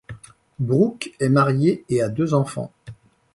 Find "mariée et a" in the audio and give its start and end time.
1.29-2.09